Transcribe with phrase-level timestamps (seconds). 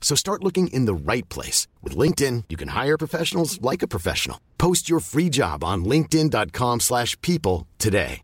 [0.00, 1.68] So start looking in the right place.
[1.82, 4.40] With LinkedIn, you can hire professionals like a professional.
[4.58, 8.22] Post your free job on linkedin.com slash people today.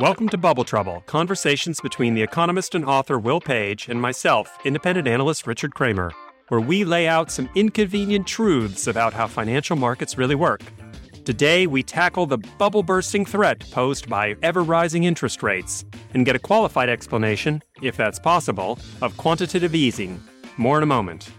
[0.00, 5.06] Welcome to Bubble Trouble, conversations between the economist and author Will Page and myself, independent
[5.06, 6.12] analyst Richard Kramer,
[6.48, 10.62] where we lay out some inconvenient truths about how financial markets really work.
[11.24, 16.34] Today, we tackle the bubble bursting threat posed by ever rising interest rates and get
[16.34, 20.22] a qualified explanation, if that's possible, of quantitative easing.
[20.56, 21.30] More in a moment.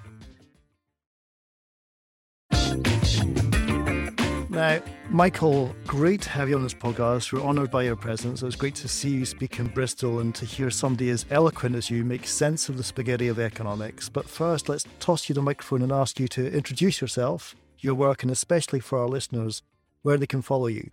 [4.52, 7.34] Now, Michael, great to have you on this podcast.
[7.34, 8.44] We're honoured by your presence.
[8.44, 11.76] It was great to see you speak in Bristol and to hear somebody as eloquent
[11.76, 14.10] as you make sense of the spaghetti of economics.
[14.10, 18.22] But first, let's toss you the microphone and ask you to introduce yourself, your work,
[18.22, 19.64] and especially for our listeners,
[20.02, 20.90] where they can follow you.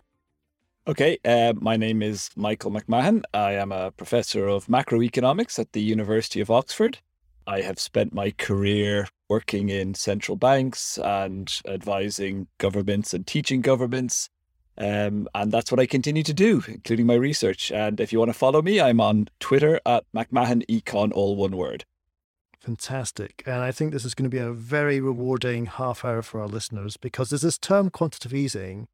[0.87, 3.23] Okay, uh, my name is Michael McMahon.
[3.33, 6.99] I am a professor of macroeconomics at the University of Oxford.
[7.45, 14.29] I have spent my career working in central banks and advising governments and teaching governments.
[14.77, 17.71] Um, and that's what I continue to do, including my research.
[17.71, 21.57] And if you want to follow me, I'm on Twitter at McMahon Econ, all one
[21.57, 21.85] word.
[22.59, 23.43] Fantastic.
[23.45, 26.47] And I think this is going to be a very rewarding half hour for our
[26.47, 28.87] listeners because there's this term quantitative easing,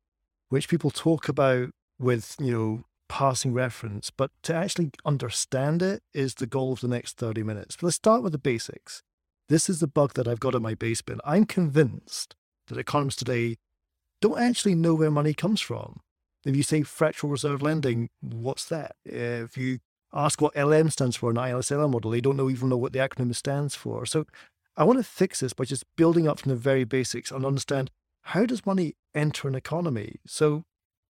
[0.50, 1.70] which people talk about
[2.00, 6.88] with, you know, passing reference, but to actually understand it is the goal of the
[6.88, 7.76] next 30 minutes.
[7.76, 9.04] But let's start with the basics.
[9.48, 11.22] This is the bug that I've got in my base basement.
[11.24, 12.36] I'm convinced
[12.68, 13.58] that economists today
[14.22, 16.00] don't actually know where money comes from.
[16.46, 18.96] If you say fractional reserve lending, what's that?
[19.06, 19.80] If you
[20.14, 23.00] ask what LM stands for in IS-LM model, they don't know, even know what the
[23.00, 24.06] acronym stands for.
[24.06, 24.26] So
[24.78, 27.92] I want to fix this by just building up from the very basics and understand
[28.26, 30.18] how does money enter an economy?
[30.26, 30.64] So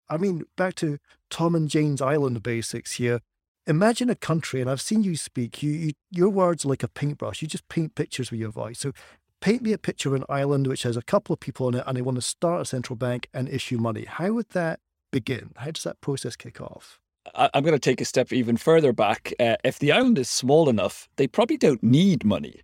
[0.09, 0.97] I mean, back to
[1.29, 3.21] Tom and Jane's Island basics here.
[3.65, 5.63] Imagine a country, and I've seen you speak.
[5.63, 7.41] You, you, your words are like a paintbrush.
[7.41, 8.79] You just paint pictures with your voice.
[8.79, 8.91] So,
[9.39, 11.83] paint me a picture of an island which has a couple of people on it,
[11.87, 14.05] and they want to start a central bank and issue money.
[14.05, 14.81] How would that
[15.11, 15.51] begin?
[15.55, 16.99] How does that process kick off?
[17.33, 19.33] I'm going to take a step even further back.
[19.39, 22.61] Uh, if the island is small enough, they probably don't need money.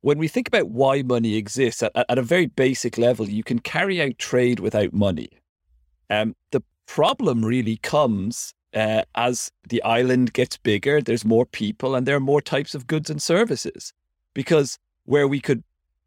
[0.00, 3.58] When we think about why money exists, at, at a very basic level, you can
[3.58, 5.28] carry out trade without money.
[6.08, 12.06] Um, the problem really comes uh, as the island gets bigger, there's more people, and
[12.06, 13.92] there are more types of goods and services.
[14.34, 15.64] Because where we could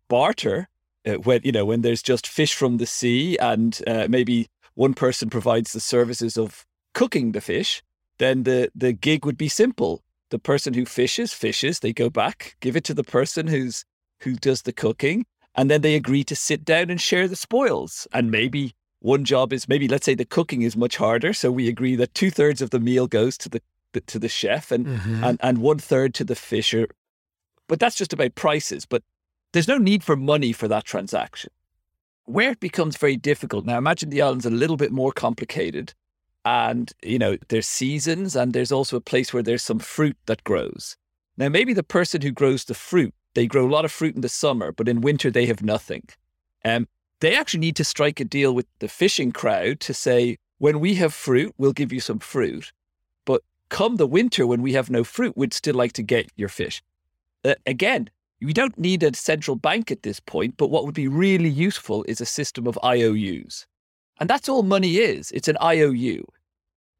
[0.07, 0.69] barter,
[1.05, 4.93] uh, when you know when there's just fish from the sea, and uh, maybe one
[4.93, 7.81] person provides the services of cooking the fish,
[8.19, 10.03] then the the gig would be simple.
[10.31, 13.85] The person who fishes fishes, they go back, give it to the person who's
[14.21, 15.25] who does the cooking,
[15.55, 18.07] and then they agree to sit down and share the spoils.
[18.13, 21.67] And maybe one job is maybe let's say the cooking is much harder, so we
[21.67, 23.61] agree that two thirds of the meal goes to the
[24.07, 25.23] to the chef and mm-hmm.
[25.23, 26.87] and and one third to the fisher.
[27.67, 28.85] But that's just about prices.
[28.85, 29.03] But
[29.53, 31.51] there's no need for money for that transaction.
[32.25, 35.93] Where it becomes very difficult now, imagine the island's a little bit more complicated,
[36.45, 40.43] and you know there's seasons, and there's also a place where there's some fruit that
[40.43, 40.97] grows.
[41.37, 44.21] Now maybe the person who grows the fruit they grow a lot of fruit in
[44.21, 46.03] the summer, but in winter they have nothing.
[46.65, 46.87] Um,
[47.19, 50.95] they actually need to strike a deal with the fishing crowd to say, when we
[50.95, 52.71] have fruit, we'll give you some fruit.
[53.25, 56.49] But come the winter, when we have no fruit, we'd still like to get your
[56.49, 56.83] fish.
[57.43, 58.09] Uh, again,
[58.41, 62.03] we don't need a central bank at this point, but what would be really useful
[62.07, 63.65] is a system of IOUs.
[64.21, 66.23] And that's all money is it's an IOU.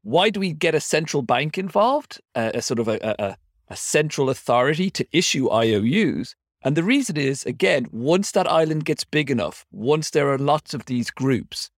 [0.02, 3.36] Why do we get a central bank involved, uh, a sort of a, a,
[3.68, 6.34] a central authority to issue IOUs?
[6.62, 10.74] And the reason is, again, once that island gets big enough, once there are lots
[10.74, 11.70] of these groups,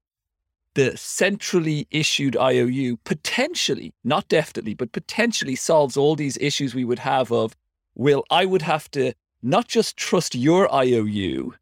[0.72, 7.00] the centrally issued IOU potentially, not definitely, but potentially solves all these issues we would
[7.00, 7.54] have of,
[7.94, 9.12] well, I would have to
[9.42, 11.52] not just trust your IOU,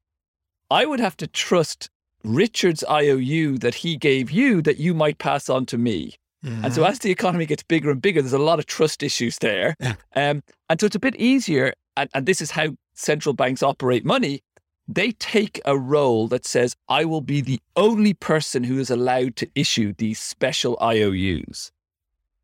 [0.70, 1.90] I would have to trust
[2.24, 6.14] Richard's IOU that he gave you that you might pass on to me.
[6.44, 6.64] Mm-hmm.
[6.64, 9.38] And so as the economy gets bigger and bigger, there's a lot of trust issues
[9.38, 9.76] there.
[9.80, 9.94] Yeah.
[10.16, 11.74] Um, and so it's a bit easier.
[11.96, 14.42] And, and this is how central banks operate money.
[14.88, 19.36] They take a role that says, I will be the only person who is allowed
[19.36, 21.70] to issue these special IOUs.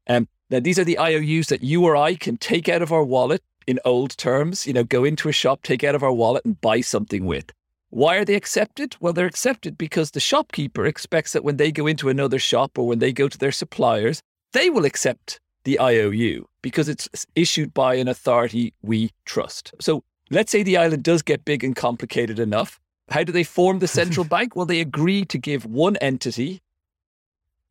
[0.07, 3.05] Um, now, these are the IOUs that you or I can take out of our
[3.05, 6.45] wallet in old terms, you know, go into a shop, take out of our wallet
[6.45, 7.53] and buy something with.
[7.90, 8.96] Why are they accepted?
[9.00, 12.87] Well, they're accepted because the shopkeeper expects that when they go into another shop or
[12.87, 17.94] when they go to their suppliers, they will accept the IOU because it's issued by
[17.94, 19.75] an authority we trust.
[19.81, 22.79] So let's say the island does get big and complicated enough.
[23.08, 24.55] How do they form the central bank?
[24.55, 26.61] Well, they agree to give one entity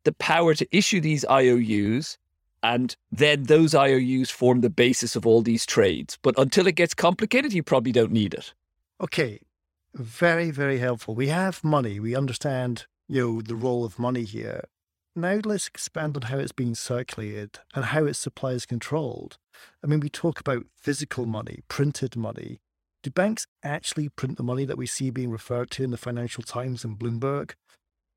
[0.04, 2.18] the power to issue these IOUs
[2.62, 6.18] and then those IOUs form the basis of all these trades.
[6.22, 8.52] But until it gets complicated, you probably don't need it.
[9.00, 9.40] Okay.
[9.98, 11.16] Very, very helpful.
[11.16, 11.98] We have money.
[11.98, 14.64] We understand, you know, the role of money here.
[15.16, 19.38] Now let's expand on how it's being circulated and how its supply is controlled.
[19.82, 22.60] I mean, we talk about physical money, printed money.
[23.02, 26.44] Do banks actually print the money that we see being referred to in the Financial
[26.44, 27.54] Times and Bloomberg?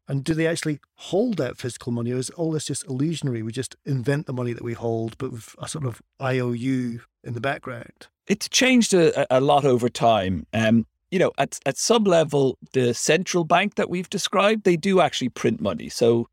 [0.07, 3.41] And do they actually hold that physical money, or is all this just illusionary?
[3.41, 7.33] We just invent the money that we hold, but with a sort of IOU in
[7.33, 8.07] the background.
[8.27, 10.45] It's changed a, a lot over time.
[10.53, 15.01] Um, you know, at at some level, the central bank that we've described, they do
[15.01, 15.89] actually print money.
[15.89, 16.27] So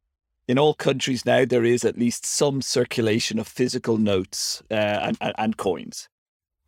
[0.46, 5.18] in all countries now, there is at least some circulation of physical notes uh, and,
[5.20, 6.08] and, and coins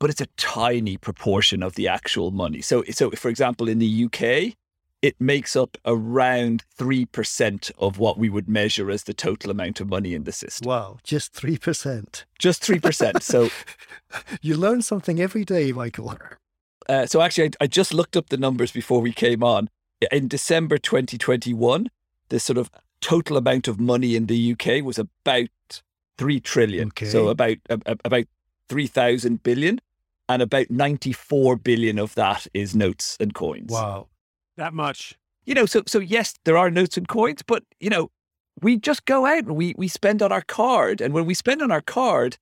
[0.00, 2.62] but it's a tiny proportion of the actual money.
[2.62, 4.56] So, so for example, in the UK,
[5.02, 9.88] it makes up around 3% of what we would measure as the total amount of
[9.88, 10.68] money in the system.
[10.68, 12.24] Wow, just 3%.
[12.38, 13.22] Just 3%.
[13.22, 13.50] so
[14.42, 16.16] you learn something every day, Michael.
[16.90, 19.70] Uh, so actually, I, I, just looked up the numbers before we came on.
[20.10, 21.88] In December 2021,
[22.30, 22.68] the sort of
[23.00, 25.82] total amount of money in the UK was about
[26.18, 26.88] 3 trillion.
[26.88, 27.06] Okay.
[27.06, 28.24] So about, about
[28.68, 29.80] 3,000 billion.
[30.28, 33.70] And about 94 billion of that is notes and coins.
[33.70, 34.08] Wow.
[34.56, 35.16] That much.
[35.44, 38.10] You know, so so yes, there are notes and coins, but you know,
[38.62, 41.00] we just go out and we we spend on our card.
[41.00, 42.36] And when we spend on our card,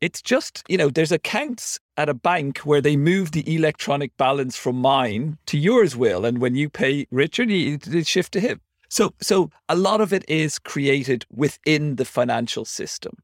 [0.00, 4.56] it's just, you know, there's accounts at a bank where they move the electronic balance
[4.56, 6.24] from mine to yours, Will.
[6.24, 8.60] And when you pay Richard, you, you shift to him.
[8.88, 13.16] So so a lot of it is created within the financial system.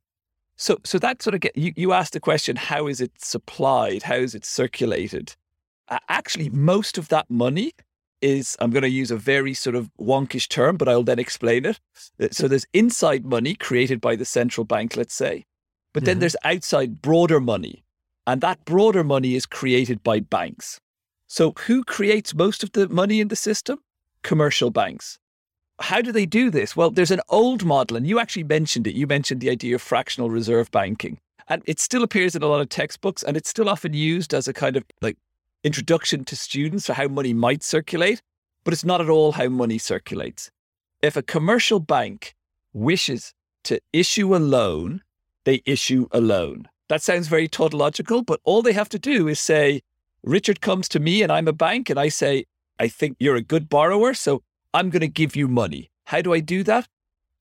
[0.57, 4.03] So so that sort of get you, you asked the question, how is it supplied?
[4.05, 5.37] How is it circulated?
[5.89, 7.73] Uh, actually, most of that money
[8.21, 11.65] is I'm going to use a very sort of wonkish term, but I'll then explain
[11.65, 11.81] it.
[12.21, 15.45] Uh, so there's inside money created by the central bank, let's say,
[15.93, 16.21] but then mm-hmm.
[16.21, 17.85] there's outside broader money.
[18.27, 20.81] And that broader money is created by banks.
[21.27, 23.79] So who creates most of the money in the system?
[24.23, 25.19] Commercial banks.
[25.81, 26.77] How do they do this?
[26.77, 28.95] Well, there's an old model, and you actually mentioned it.
[28.95, 31.19] You mentioned the idea of fractional reserve banking.
[31.49, 34.47] And it still appears in a lot of textbooks, and it's still often used as
[34.47, 35.17] a kind of like
[35.65, 38.23] introduction to students to how money might circulate,
[38.65, 40.51] but it's not at all how money circulates.
[41.01, 42.35] If a commercial bank
[42.73, 43.33] wishes
[43.65, 45.03] to issue a loan,
[45.45, 46.69] they issue a loan.
[46.89, 49.83] That sounds very tautological, but all they have to do is say,
[50.23, 52.45] Richard comes to me and I'm a bank, and I say,
[52.79, 54.43] I think you're a good borrower, so
[54.75, 55.91] I'm going to give you money.
[56.05, 56.89] How do I do that?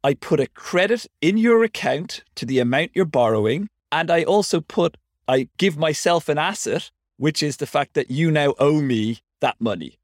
[0.04, 4.62] I put a credit in your account to the amount you're borrowing, and I also
[4.62, 6.92] put, I give myself an asset
[7.22, 10.00] which is the fact that you now owe me that money.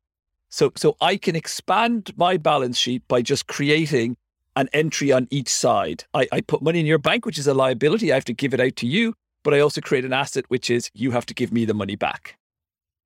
[0.50, 4.18] So, so I can expand my balance sheet by just creating
[4.58, 6.04] an entry on each side.
[6.14, 8.12] I, I put money in your bank, which is a liability.
[8.12, 10.70] I have to give it out to you, but I also create an asset, which
[10.70, 12.38] is you have to give me the money back.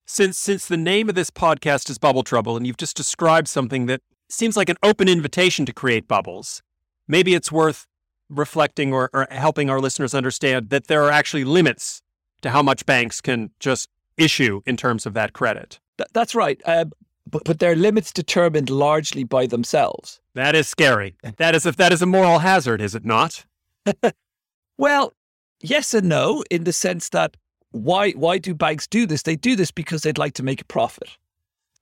[0.06, 3.86] Since since the name of this podcast is Bubble Trouble, and you've just described something
[3.86, 6.62] that seems like an open invitation to create bubbles,
[7.08, 7.86] maybe it's worth
[8.30, 12.02] reflecting or, or helping our listeners understand that there are actually limits
[12.42, 15.80] to how much banks can just issue in terms of that credit.
[15.98, 16.62] Th- that's right.
[16.66, 16.86] Uh,
[17.32, 20.20] but, but there are limits determined largely by themselves.
[20.36, 21.16] That is scary.
[21.38, 23.46] That is, if that is a moral hazard, is it not?
[24.78, 25.14] well,
[25.62, 27.38] yes and no, in the sense that
[27.72, 29.24] why why do banks do this?
[29.24, 31.10] They do this because they'd like to make a profit.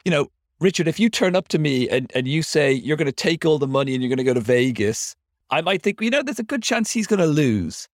[0.05, 0.27] You know,
[0.59, 3.43] Richard, if you turn up to me and, and you say you're going to take
[3.43, 5.15] all the money and you're going to go to Vegas,
[5.49, 7.87] I might think, you know, there's a good chance he's going to lose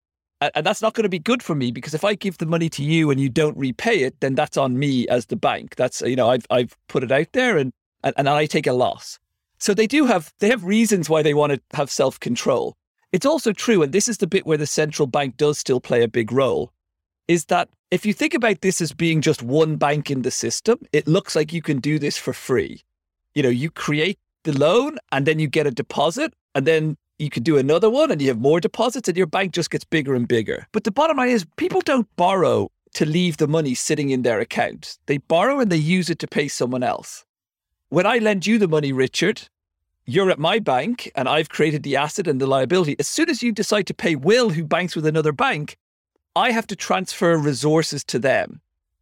[0.54, 2.68] and that's not going to be good for me because if I give the money
[2.70, 5.76] to you and you don't repay it, then that's on me as the bank.
[5.76, 7.72] That's you know I've I've put it out there and
[8.02, 9.18] and, and I take a loss.
[9.58, 12.76] So they do have they have reasons why they want to have self control.
[13.12, 16.02] It's also true, and this is the bit where the central bank does still play
[16.02, 16.72] a big role,
[17.28, 20.78] is that if you think about this as being just one bank in the system,
[20.92, 22.80] it looks like you can do this for free.
[23.34, 27.30] You know, you create the loan and then you get a deposit and then you
[27.30, 30.14] could do another one and you have more deposits and your bank just gets bigger
[30.14, 30.66] and bigger.
[30.72, 34.40] But the bottom line is people don't borrow to leave the money sitting in their
[34.40, 34.98] account.
[35.06, 37.24] They borrow and they use it to pay someone else.
[37.88, 39.48] When I lend you the money, Richard,
[40.04, 42.96] you're at my bank and I've created the asset and the liability.
[42.98, 45.76] As soon as you decide to pay Will, who banks with another bank,
[46.34, 48.60] I have to transfer resources to them.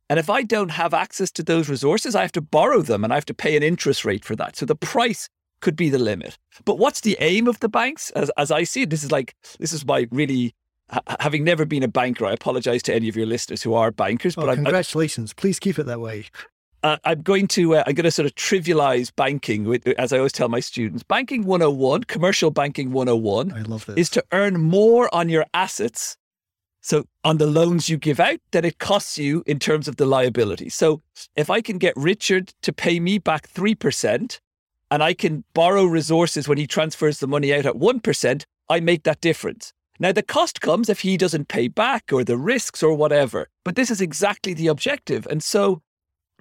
[0.08, 3.12] And if I don't have access to those resources, I have to borrow them and
[3.12, 4.56] I have to pay an interest rate for that.
[4.56, 5.28] So the price
[5.60, 6.38] could be the limit.
[6.64, 8.10] But what's the aim of the banks?
[8.10, 10.54] As, as I see it, this is like, this is my really,
[10.90, 13.90] ha- having never been a banker, I apologize to any of your listeners who are
[13.90, 14.36] bankers.
[14.36, 15.34] Well, but congratulations.
[15.36, 16.26] I, Please keep it that way.
[16.82, 20.16] Uh, I'm going to uh, I'm going to sort of trivialize banking with, as I
[20.16, 21.02] always tell my students.
[21.02, 23.96] Banking 101, commercial banking 101 I love this.
[23.96, 26.16] is to earn more on your assets
[26.82, 30.06] so on the loans you give out than it costs you in terms of the
[30.06, 30.68] liability.
[30.68, 31.02] So
[31.36, 34.40] if I can get Richard to pay me back 3%
[34.90, 39.04] and I can borrow resources when he transfers the money out at 1%, I make
[39.04, 39.72] that difference.
[39.98, 43.76] Now, the cost comes if he doesn't pay back or the risks or whatever, but
[43.76, 45.26] this is exactly the objective.
[45.26, 45.82] And so,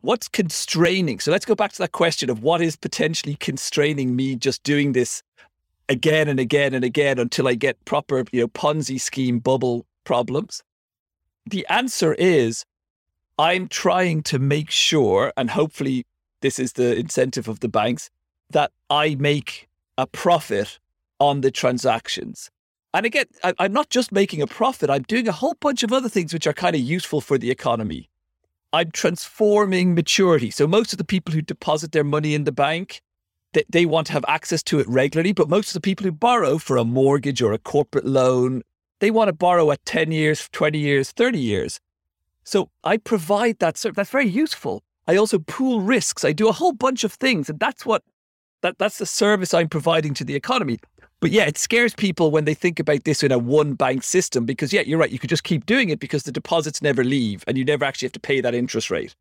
[0.01, 1.19] what's constraining?
[1.19, 4.93] So, let's go back to that question of what is potentially constraining me just doing
[4.93, 5.21] this
[5.89, 10.63] again and again and again until I get proper, you know, Ponzi scheme bubble problems?
[11.45, 12.63] The answer is
[13.37, 16.05] I'm trying to make sure, and hopefully
[16.41, 18.09] this is the incentive of the banks,
[18.51, 20.79] that I make a profit
[21.19, 22.49] on the transactions.
[22.93, 26.09] And again, I'm not just making a profit, I'm doing a whole bunch of other
[26.09, 28.09] things which are kind of useful for the economy.
[28.73, 30.51] I'm transforming maturity.
[30.51, 33.01] So most of the people who deposit their money in the bank,
[33.53, 35.33] they, they want to have access to it regularly.
[35.33, 38.63] But most of the people who borrow for a mortgage or a corporate loan,
[38.99, 41.79] they want to borrow at 10 years, 20 years, 30 years.
[42.43, 43.95] So I provide that service.
[43.95, 44.83] That's very useful.
[45.07, 46.23] I also pool risks.
[46.23, 47.49] I do a whole bunch of things.
[47.49, 48.03] And that's what
[48.61, 50.79] that, that's the service I'm providing to the economy.
[51.21, 54.45] But yeah, it scares people when they think about this in a one bank system
[54.45, 55.11] because, yeah, you're right.
[55.11, 58.07] You could just keep doing it because the deposits never leave and you never actually
[58.07, 59.15] have to pay that interest rate.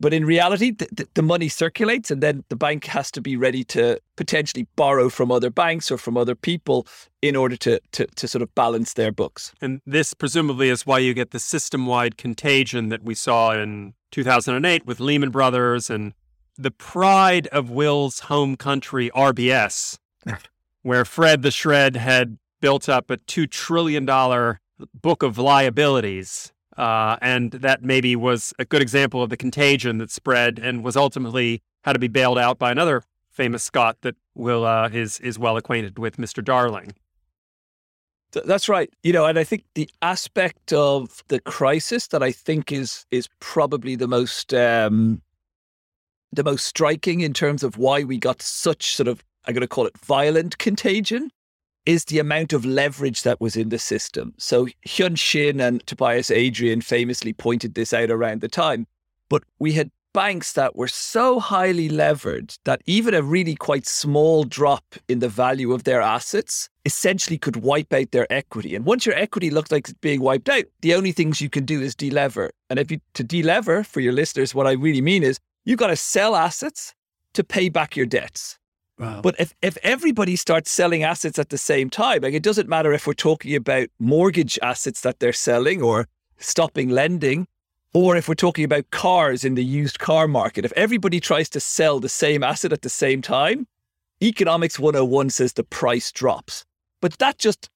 [0.00, 3.62] But in reality, the, the, money circulates and then the bank has to be ready
[3.64, 6.86] to potentially borrow from other banks or from other people
[7.20, 9.52] in order to, to, to sort of balance their books.
[9.60, 13.92] And this presumably is why you get the system wide contagion that we saw in
[14.10, 16.14] 2008 with Lehman Brothers and
[16.62, 19.98] the pride of Will's home country, RBS,
[20.82, 24.04] where Fred the Shred had built up a $2 trillion
[25.00, 26.52] book of liabilities.
[26.76, 30.96] Uh, and that maybe was a good example of the contagion that spread and was
[30.96, 35.38] ultimately had to be bailed out by another famous Scot that Will uh, is is
[35.38, 36.42] well acquainted with, Mr.
[36.42, 36.94] Darling.
[38.32, 38.90] That's right.
[39.02, 43.28] You know, and I think the aspect of the crisis that I think is is
[43.40, 45.20] probably the most um,
[46.32, 49.68] the most striking in terms of why we got such sort of, I'm going to
[49.68, 51.30] call it violent contagion,
[51.86, 54.34] is the amount of leverage that was in the system.
[54.38, 58.86] So Hyun Shin and Tobias Adrian famously pointed this out around the time.
[59.28, 64.44] But we had banks that were so highly levered that even a really quite small
[64.44, 68.74] drop in the value of their assets essentially could wipe out their equity.
[68.74, 71.64] And once your equity looks like it's being wiped out, the only things you can
[71.64, 72.50] do is delever.
[72.68, 75.88] And if you to delever for your listeners, what I really mean is you got
[75.88, 76.94] to sell assets
[77.34, 78.58] to pay back your debts.
[78.98, 79.22] Wow.
[79.22, 82.92] But if, if everybody starts selling assets at the same time, like it doesn't matter
[82.92, 87.46] if we're talking about mortgage assets that they're selling or stopping lending,
[87.94, 91.60] or if we're talking about cars in the used car market, if everybody tries to
[91.60, 93.66] sell the same asset at the same time,
[94.22, 96.64] Economics 101 says the price drops.
[97.00, 97.70] But that just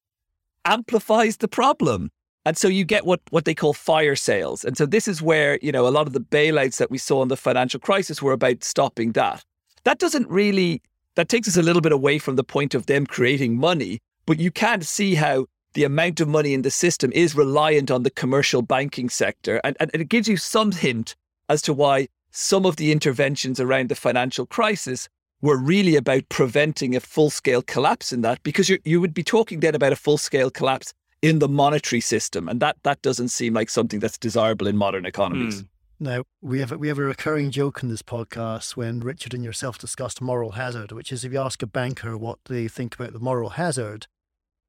[0.66, 2.10] amplifies the problem.
[2.46, 4.64] And so you get what, what they call fire sales.
[4.64, 7.22] And so this is where, you know, a lot of the bailouts that we saw
[7.22, 9.42] in the financial crisis were about stopping that.
[9.84, 10.82] That doesn't really,
[11.14, 14.38] that takes us a little bit away from the point of them creating money, but
[14.38, 18.10] you can see how the amount of money in the system is reliant on the
[18.10, 19.60] commercial banking sector.
[19.64, 21.16] And, and it gives you some hint
[21.48, 25.08] as to why some of the interventions around the financial crisis
[25.40, 29.22] were really about preventing a full scale collapse in that, because you, you would be
[29.22, 30.94] talking then about a full scale collapse
[31.24, 35.06] in the monetary system, and that that doesn't seem like something that's desirable in modern
[35.06, 35.62] economies.
[35.62, 35.68] Mm.
[35.98, 39.78] Now we have we have a recurring joke in this podcast when Richard and yourself
[39.78, 43.20] discussed moral hazard, which is if you ask a banker what they think about the
[43.20, 44.06] moral hazard,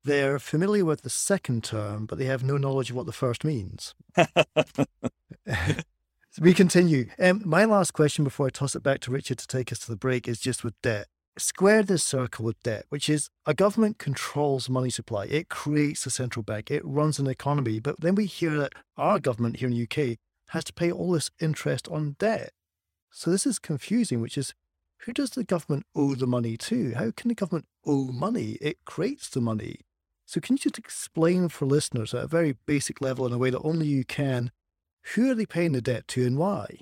[0.06, 3.44] they're familiar with the second term, but they have no knowledge of what the first
[3.44, 3.94] means.
[6.40, 7.10] we continue.
[7.20, 9.92] Um, my last question before I toss it back to Richard to take us to
[9.92, 13.98] the break is just with debt square this circle with debt, which is a government
[13.98, 15.25] controls money supply.
[15.25, 16.72] It creates a central bank.
[16.72, 17.80] It runs an economy.
[17.80, 20.18] But then we hear that our government here in the UK
[20.50, 22.51] has to pay all this interest on debt.
[23.12, 24.54] So this is confusing, which is
[25.00, 26.94] who does the government owe the money to?
[26.96, 28.58] How can the government owe money?
[28.62, 29.82] It creates the money.
[30.25, 33.51] So, can you just explain for listeners at a very basic level in a way
[33.51, 34.51] that only you can
[35.13, 36.80] who are they paying the debt to and why?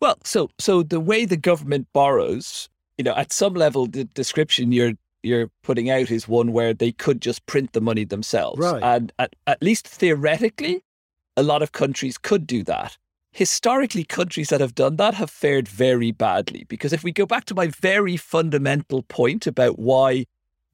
[0.00, 2.68] Well, so so the way the government borrows,
[2.98, 6.92] you know, at some level, the description you're you're putting out is one where they
[6.92, 8.82] could just print the money themselves, right?
[8.82, 10.84] And at, at least theoretically,
[11.36, 12.96] a lot of countries could do that.
[13.32, 17.44] Historically, countries that have done that have fared very badly because if we go back
[17.46, 20.24] to my very fundamental point about why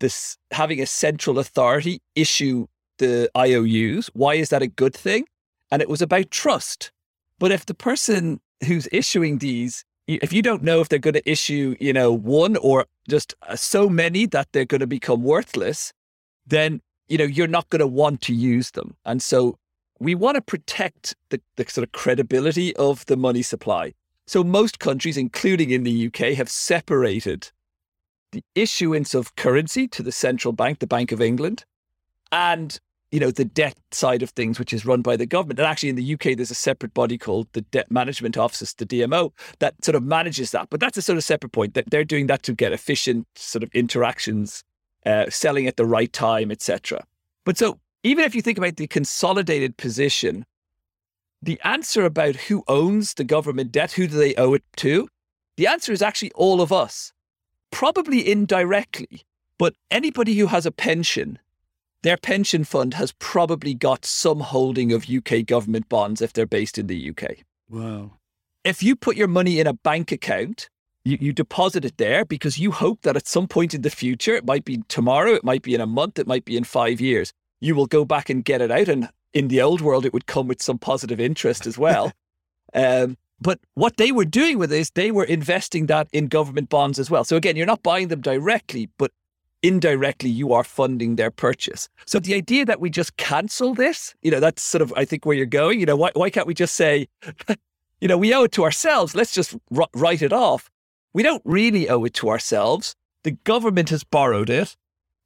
[0.00, 2.66] this having a central authority issue
[2.98, 5.26] the IOUs, why is that a good thing?
[5.70, 6.92] And it was about trust.
[7.38, 11.30] But if the person who's issuing these, if you don't know if they're going to
[11.30, 15.92] issue, you know, one or just uh, so many that they're going to become worthless,
[16.46, 18.96] then, you know, you're not going to want to use them.
[19.04, 19.58] And so
[19.98, 23.94] we want to protect the, the sort of credibility of the money supply.
[24.26, 27.50] So most countries, including in the UK, have separated
[28.32, 31.64] the issuance of currency to the central bank, the Bank of England,
[32.32, 32.78] and
[33.14, 35.60] you know the debt side of things, which is run by the government.
[35.60, 38.84] And actually, in the UK, there's a separate body called the Debt Management Office, the
[38.84, 39.30] DMO,
[39.60, 40.68] that sort of manages that.
[40.68, 41.74] But that's a sort of separate point.
[41.74, 44.64] That they're doing that to get efficient sort of interactions,
[45.06, 47.04] uh, selling at the right time, etc.
[47.44, 50.44] But so even if you think about the consolidated position,
[51.40, 55.08] the answer about who owns the government debt, who do they owe it to,
[55.56, 57.12] the answer is actually all of us
[57.70, 59.22] probably indirectly,
[59.56, 61.38] but anybody who has a pension,
[62.04, 66.76] their pension fund has probably got some holding of UK government bonds if they're based
[66.76, 67.38] in the UK.
[67.70, 68.12] Wow.
[68.62, 70.68] If you put your money in a bank account,
[71.06, 74.34] you, you deposit it there because you hope that at some point in the future,
[74.34, 77.00] it might be tomorrow, it might be in a month, it might be in five
[77.00, 78.88] years, you will go back and get it out.
[78.88, 82.12] And in the old world, it would come with some positive interest as well.
[82.74, 86.98] um, but what they were doing with this, they were investing that in government bonds
[86.98, 87.24] as well.
[87.24, 89.10] So again, you're not buying them directly, but
[89.64, 91.88] indirectly you are funding their purchase.
[92.06, 95.24] So the idea that we just cancel this, you know, that's sort of I think
[95.24, 95.80] where you're going.
[95.80, 97.08] You know, why why can't we just say,
[98.00, 99.14] you know, we owe it to ourselves.
[99.14, 100.70] Let's just r- write it off.
[101.14, 102.94] We don't really owe it to ourselves.
[103.22, 104.76] The government has borrowed it.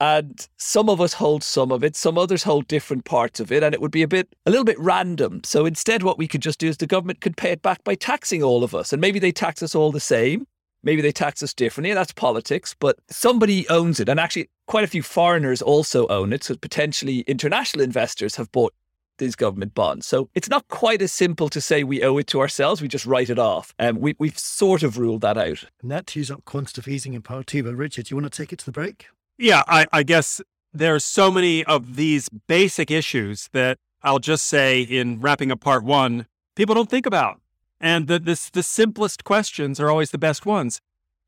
[0.01, 3.65] And some of us hold some of it, some others hold different parts of it,
[3.65, 5.41] and it would be a bit, a little bit random.
[5.43, 7.97] So instead, what we could just do is the government could pay it back by
[7.97, 8.93] taxing all of us.
[8.93, 10.47] And maybe they tax us all the same.
[10.89, 11.93] Maybe they tax us differently.
[11.93, 14.09] That's politics, but somebody owns it.
[14.09, 16.45] And actually, quite a few foreigners also own it.
[16.45, 18.73] So potentially international investors have bought
[19.19, 20.07] these government bonds.
[20.07, 22.81] So it's not quite as simple to say we owe it to ourselves.
[22.81, 23.75] We just write it off.
[23.79, 25.65] And um, we, we've sort of ruled that out.
[25.83, 27.65] And that tees up quantitative easing in part two.
[27.65, 29.09] But Richard, do you want to take it to the break?
[29.37, 30.41] Yeah, I, I guess
[30.73, 35.85] there's so many of these basic issues that I'll just say in wrapping up part
[35.85, 36.25] one,
[36.57, 37.43] people don't think about.
[37.81, 40.81] And the, this, the simplest questions are always the best ones.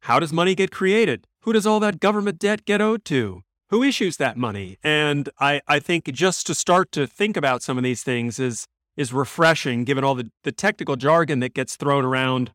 [0.02, 1.26] How does money get created?
[1.42, 3.42] Who does all that government debt get owed to?
[3.68, 4.78] Who issues that money?
[4.82, 8.66] And I, I think just to start to think about some of these things is
[8.96, 12.52] is refreshing given all the, the technical jargon that gets thrown around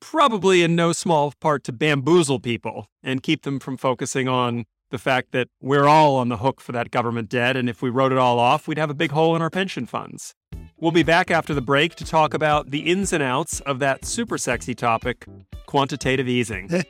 [0.00, 4.98] probably in no small part to bamboozle people and keep them from focusing on the
[4.98, 7.56] fact that we're all on the hook for that government debt.
[7.56, 9.86] And if we wrote it all off, we'd have a big hole in our pension
[9.86, 10.34] funds.
[10.78, 14.04] We'll be back after the break to talk about the ins and outs of that
[14.04, 15.26] super sexy topic
[15.66, 16.84] quantitative easing.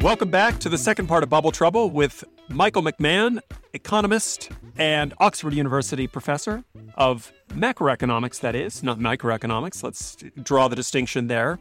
[0.00, 3.38] Welcome back to the second part of Bubble Trouble with Michael McMahon,
[3.74, 9.82] economist and Oxford University professor of macroeconomics, that is, not microeconomics.
[9.82, 11.58] Let's draw the distinction there.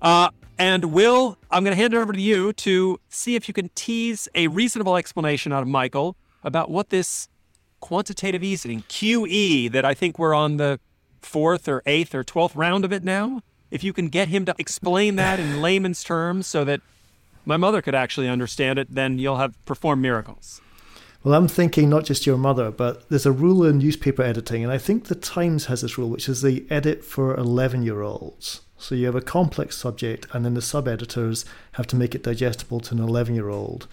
[0.00, 3.52] Uh, and Will, I'm going to hand it over to you to see if you
[3.52, 7.28] can tease a reasonable explanation out of Michael about what this
[7.80, 10.80] quantitative easing, QE, that I think we're on the
[11.20, 13.42] fourth or eighth or twelfth round of it now.
[13.70, 16.80] If you can get him to explain that in layman's terms so that
[17.44, 20.60] my mother could actually understand it, then you'll have performed miracles.
[21.24, 24.72] Well, I'm thinking not just your mother, but there's a rule in newspaper editing, and
[24.72, 28.62] I think the Times has this rule, which is the edit for 11 year olds.
[28.76, 32.24] So you have a complex subject, and then the sub editors have to make it
[32.24, 33.86] digestible to an 11 year old.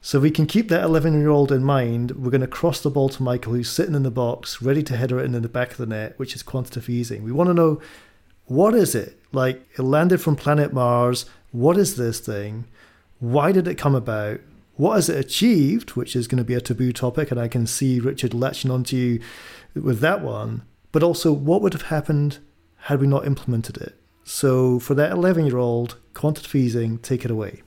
[0.00, 2.88] So we can keep that 11 year old in mind, we're going to cross the
[2.88, 5.48] ball to Michael, who's sitting in the box, ready to header it in, in the
[5.48, 7.22] back of the net, which is quantitative easing.
[7.22, 7.82] We want to know
[8.46, 9.20] what is it?
[9.32, 11.26] Like, it landed from planet Mars.
[11.52, 12.64] What is this thing?
[13.20, 14.40] Why did it come about?
[14.76, 15.90] What has it achieved?
[15.90, 18.96] Which is going to be a taboo topic, and I can see Richard latching onto
[18.96, 19.20] you
[19.74, 20.62] with that one.
[20.90, 22.38] But also, what would have happened
[22.84, 23.94] had we not implemented it?
[24.24, 27.62] So, for that 11 year old, quantitative easing, take it away.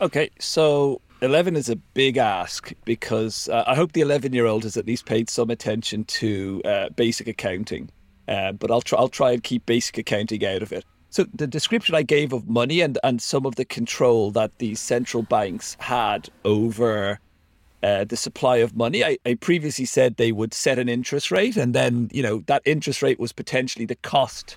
[0.00, 4.64] Okay, so 11 is a big ask because uh, I hope the 11 year old
[4.64, 7.90] has at least paid some attention to uh, basic accounting.
[8.26, 10.84] Uh, but I'll try, I'll try and keep basic accounting out of it.
[11.14, 14.80] So the description I gave of money and, and some of the control that these
[14.80, 17.20] central banks had over
[17.84, 19.04] uh, the supply of money.
[19.04, 22.62] I, I previously said they would set an interest rate, and then you know that
[22.64, 24.56] interest rate was potentially the cost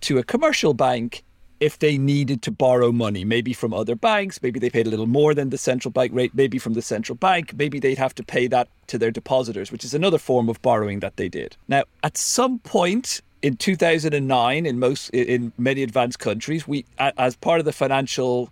[0.00, 1.24] to a commercial bank
[1.60, 5.08] if they needed to borrow money, maybe from other banks, maybe they paid a little
[5.08, 8.22] more than the central bank rate, maybe from the central bank, maybe they'd have to
[8.22, 11.56] pay that to their depositors, which is another form of borrowing that they did.
[11.66, 17.60] Now, at some point in 2009, in most in many advanced countries, we as part
[17.60, 18.50] of the financial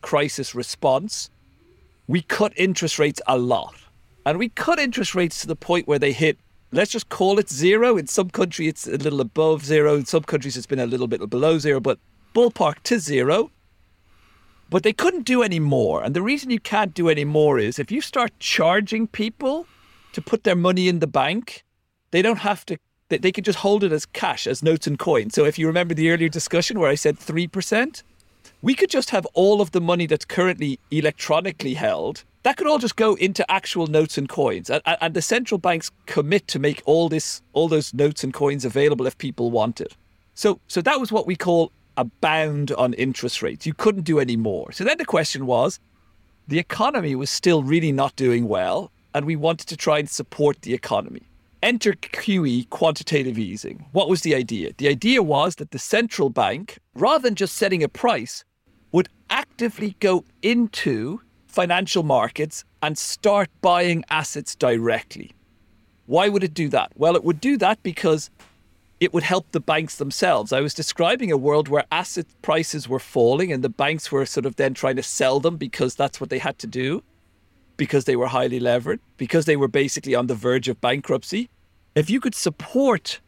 [0.00, 1.30] crisis response,
[2.08, 3.74] we cut interest rates a lot.
[4.24, 6.38] And we cut interest rates to the point where they hit
[6.72, 7.96] let's just call it zero.
[7.96, 9.94] In some countries, it's a little above zero.
[9.96, 11.80] In some countries, it's been a little bit below zero.
[11.80, 11.98] But
[12.34, 13.50] ballpark to zero.
[14.70, 16.02] But they couldn't do any more.
[16.02, 19.66] And the reason you can't do any more is if you start charging people
[20.14, 21.62] to put their money in the bank,
[22.10, 22.78] they don't have to,
[23.12, 25.34] they, they can just hold it as cash, as notes and coins.
[25.34, 28.02] So if you remember the earlier discussion where I said 3%,
[28.62, 32.24] we could just have all of the money that's currently electronically held.
[32.44, 35.90] That could all just go into actual notes and coins, and, and the central banks
[36.06, 39.94] commit to make all this, all those notes and coins available if people want it.
[40.34, 43.66] So, so that was what we call a bound on interest rates.
[43.66, 44.72] You couldn't do any more.
[44.72, 45.78] So then the question was
[46.48, 50.62] the economy was still really not doing well, and we wanted to try and support
[50.62, 51.22] the economy.
[51.62, 53.86] Enter QE, quantitative easing.
[53.92, 54.72] What was the idea?
[54.78, 58.44] The idea was that the central bank, rather than just setting a price,
[58.90, 65.30] would actively go into financial markets and start buying assets directly.
[66.06, 66.90] Why would it do that?
[66.96, 68.28] Well, it would do that because
[68.98, 70.52] it would help the banks themselves.
[70.52, 74.46] I was describing a world where asset prices were falling and the banks were sort
[74.46, 77.04] of then trying to sell them because that's what they had to do,
[77.76, 81.48] because they were highly levered, because they were basically on the verge of bankruptcy.
[81.94, 83.20] If you could support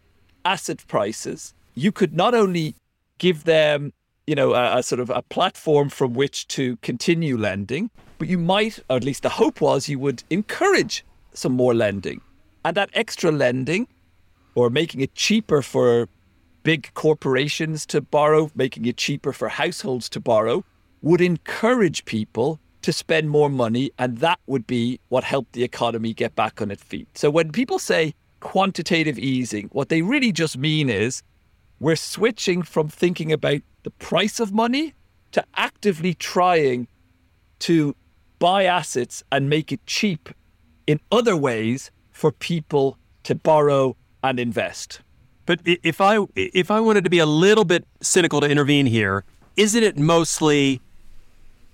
[0.44, 2.74] asset prices, you could not only
[3.18, 3.92] give them,
[4.26, 8.38] you know, a, a sort of a platform from which to continue lending, but you
[8.38, 12.20] might, or at least the hope was, you would encourage some more lending.
[12.64, 13.88] And that extra lending
[14.54, 16.08] or making it cheaper for
[16.62, 20.64] big corporations to borrow, making it cheaper for households to borrow,
[21.02, 23.90] would encourage people to spend more money.
[23.98, 27.08] And that would be what helped the economy get back on its feet.
[27.14, 31.22] So when people say quantitative easing, what they really just mean is
[31.80, 34.92] we're switching from thinking about the price of money
[35.32, 36.86] to actively trying
[37.60, 37.96] to
[38.38, 40.28] buy assets and make it cheap
[40.86, 45.00] in other ways for people to borrow and invest.
[45.46, 49.24] But if I if I wanted to be a little bit cynical to intervene here,
[49.56, 50.80] isn't it mostly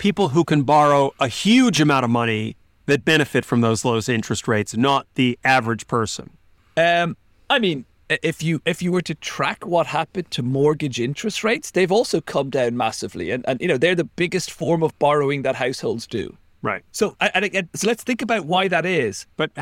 [0.00, 4.48] people who can borrow a huge amount of money that benefit from those low interest
[4.48, 6.30] rates, not the average person?
[6.76, 7.16] Um,
[7.48, 11.70] I mean, if you if you were to track what happened to mortgage interest rates,
[11.70, 15.42] they've also come down massively, and and you know they're the biggest form of borrowing
[15.42, 16.36] that households do.
[16.62, 16.82] Right.
[16.92, 19.26] So, and again, so let's think about why that is.
[19.36, 19.52] But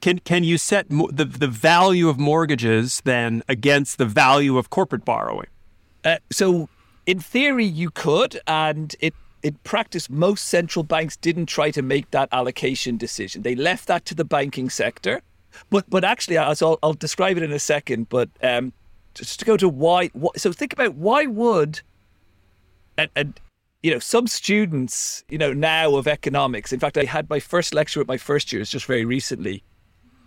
[0.00, 5.04] can can you set the the value of mortgages then against the value of corporate
[5.04, 5.48] borrowing?
[6.04, 6.68] Uh, so,
[7.06, 12.10] in theory, you could, and it in practice, most central banks didn't try to make
[12.10, 13.42] that allocation decision.
[13.42, 15.22] They left that to the banking sector.
[15.68, 18.08] But but actually, I'll, I'll describe it in a second.
[18.08, 18.72] But um,
[19.14, 21.80] just to go to why, so think about why would
[22.96, 23.40] and, and
[23.82, 26.72] you know, some students, you know, now of economics.
[26.72, 29.62] In fact, I had my first lecture with my first years just very recently.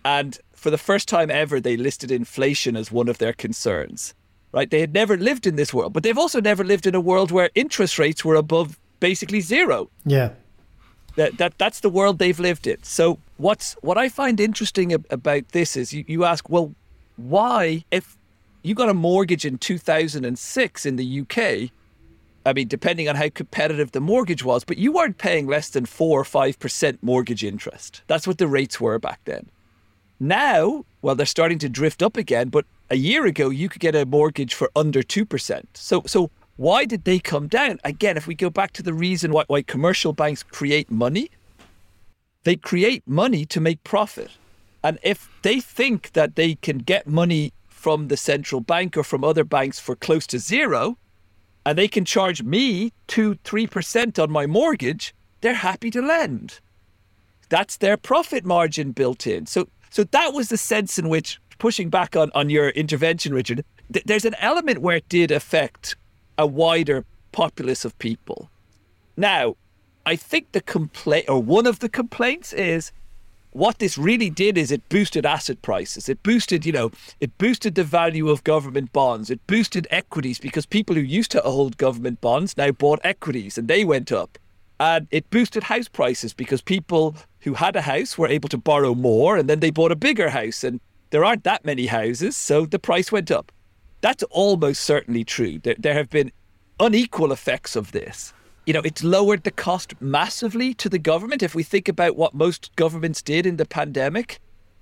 [0.04, 4.16] And for the first time ever, they listed inflation as one of their concerns,
[4.52, 4.70] right?
[4.70, 7.32] They had never lived in this world, but they've also never lived in a world
[7.32, 9.90] where interest rates were above basically zero.
[10.06, 10.30] Yeah.
[11.18, 12.82] That, that that's the world they've lived in.
[12.84, 16.74] So what's what I find interesting about this is you, you ask, well,
[17.18, 18.18] why if
[18.64, 21.70] you got a mortgage in 2006 in the UK,
[22.46, 25.86] I mean, depending on how competitive the mortgage was, but you weren't paying less than
[25.86, 28.04] four or five percent mortgage interest.
[28.08, 29.50] That's what the rates were back then.
[30.18, 33.96] Now, well, they're starting to drift up again, but a year ago you could get
[33.96, 35.68] a mortgage for under two percent.
[35.74, 37.80] So, so why did they come down?
[37.84, 41.30] Again, if we go back to the reason why, why commercial banks create money,
[42.44, 44.32] they create money to make profit.
[44.84, 49.24] And if they think that they can get money from the central bank or from
[49.24, 50.98] other banks for close to zero,
[51.66, 56.60] and they can charge me two, three percent on my mortgage, they're happy to lend.
[57.50, 59.46] That's their profit margin built in.
[59.46, 63.64] So, so that was the sense in which pushing back on, on your intervention, Richard.
[63.92, 65.96] Th- there's an element where it did affect
[66.38, 68.50] a wider populace of people.
[69.18, 69.56] Now,
[70.06, 72.92] I think the complaint, or one of the complaints, is
[73.52, 76.10] what this really did is it boosted asset prices.
[76.10, 79.30] It boosted, you know, it boosted the value of government bonds.
[79.30, 83.68] It boosted equities because people who used to hold government bonds now bought equities and
[83.68, 84.38] they went up.
[84.80, 88.96] And it boosted house prices because people who had a house were able to borrow
[88.96, 90.64] more and then they bought a bigger house.
[90.64, 93.52] And there aren't that many houses, so the price went up.
[94.04, 95.58] That's almost certainly true.
[95.58, 96.32] There, there have been
[96.80, 98.34] unequal effects of this
[98.66, 101.44] you know, it's lowered the cost massively to the government.
[101.44, 104.40] If we think about what most governments did in the pandemic,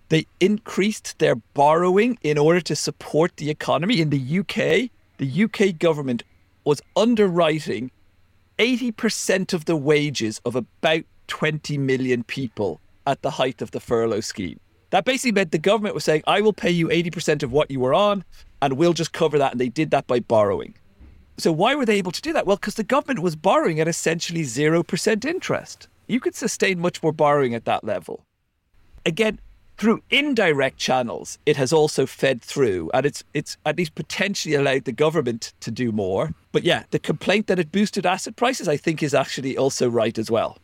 [0.10, 4.02] they increased their borrowing in order to support the economy.
[4.02, 6.24] In the UK, the UK government
[6.64, 7.90] was underwriting
[8.60, 14.22] 80% of the wages of about 20 million people at the height of the furlough
[14.22, 14.60] scheme.
[14.92, 17.80] That basically meant the government was saying, I will pay you 80% of what you
[17.80, 18.24] were on,
[18.62, 19.54] and we'll just cover that.
[19.54, 20.76] And they did that by borrowing.
[21.38, 22.46] So why were they able to do that?
[22.46, 25.88] Well, because the government was borrowing at essentially 0% interest.
[26.08, 28.26] You could sustain much more borrowing at that level.
[29.06, 29.40] Again,
[29.78, 34.86] through indirect channels, it has also fed through, and it's it's at least potentially allowed
[34.86, 36.36] the government to do more.
[36.52, 40.20] But yeah, the complaint that it boosted asset prices, I think, is actually also right
[40.20, 40.60] as well.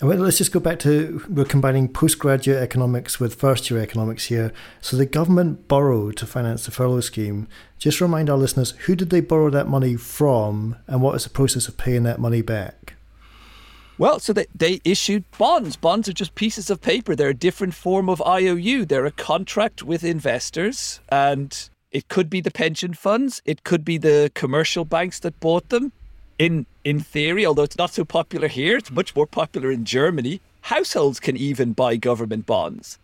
[0.00, 4.52] Well, let's just go back to we're combining postgraduate economics with first year economics here.
[4.80, 7.48] So the government borrowed to finance the furlough scheme.
[7.78, 11.30] Just remind our listeners who did they borrow that money from and what is the
[11.30, 12.94] process of paying that money back?
[13.98, 15.74] Well, so they, they issued bonds.
[15.74, 17.16] Bonds are just pieces of paper.
[17.16, 18.84] They're a different form of IOU.
[18.84, 23.98] They're a contract with investors, and it could be the pension funds, it could be
[23.98, 25.90] the commercial banks that bought them
[26.38, 30.40] in in theory, although it's not so popular here, it's much more popular in Germany.
[30.62, 32.98] Households can even buy government bonds.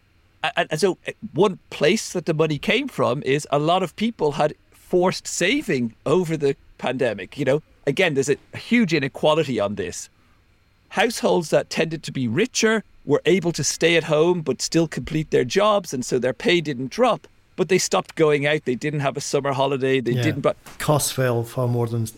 [0.56, 3.94] And, and so, uh, one place that the money came from is a lot of
[3.96, 7.38] people had forced saving over the pandemic.
[7.38, 10.08] You know, again, there's a, a huge inequality on this.
[10.88, 15.30] Households that tended to be richer were able to stay at home but still complete
[15.30, 17.26] their jobs, and so their pay didn't drop.
[17.56, 18.64] But they stopped going out.
[18.64, 20.00] They didn't have a summer holiday.
[20.00, 20.22] They yeah.
[20.22, 20.40] didn't.
[20.40, 22.08] But costs fell far more than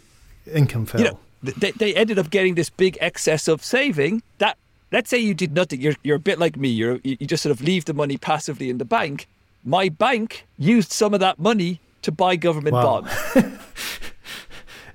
[0.52, 1.00] income fell.
[1.00, 4.56] You know, they, they ended up getting this big excess of saving that
[4.92, 7.50] let's say you did nothing you're, you're a bit like me you're, you just sort
[7.50, 9.26] of leave the money passively in the bank
[9.64, 13.00] my bank used some of that money to buy government wow.
[13.02, 13.12] bonds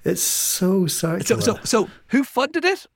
[0.03, 1.41] it's so circular.
[1.41, 2.87] So, so, so who funded it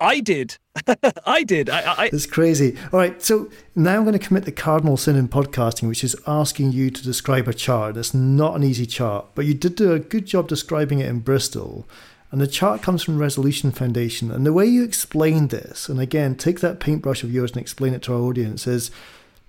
[0.00, 0.58] I did.
[1.26, 1.70] I did.
[1.70, 2.76] I, I, it's crazy.
[2.92, 3.20] All right.
[3.22, 6.90] So now I'm going to commit the cardinal sin in podcasting, which is asking you
[6.90, 7.96] to describe a chart.
[7.96, 11.20] It's not an easy chart, but you did do a good job describing it in
[11.20, 11.86] Bristol.
[12.34, 14.32] And the chart comes from Resolution Foundation.
[14.32, 17.94] And the way you explain this, and again, take that paintbrush of yours and explain
[17.94, 18.90] it to our audience, is